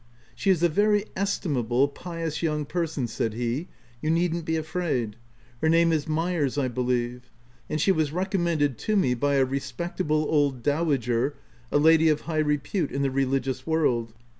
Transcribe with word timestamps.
"She 0.35 0.49
is 0.49 0.63
a 0.63 0.67
very 0.67 1.05
estimable, 1.15 1.87
pious 1.87 2.41
young 2.41 2.65
per 2.65 2.87
son," 2.87 3.05
said 3.05 3.35
he;" 3.35 3.67
you 4.01 4.09
needn't 4.09 4.45
be 4.45 4.55
afraid. 4.55 5.15
Her 5.61 5.69
name 5.69 5.91
is 5.91 6.07
Myers, 6.07 6.57
I 6.57 6.69
believe; 6.69 7.29
and 7.69 7.79
she 7.79 7.91
was 7.91 8.09
recom 8.09 8.39
mended 8.39 8.79
to 8.79 8.95
me 8.95 9.13
by 9.13 9.35
a 9.35 9.45
respectable 9.45 10.25
old 10.27 10.63
dowager— 10.63 11.35
a 11.71 11.77
lady 11.77 12.09
of 12.09 12.21
high 12.21 12.39
repute 12.39 12.89
in 12.89 13.03
the 13.03 13.11
religious 13.11 13.67
world. 13.67 14.15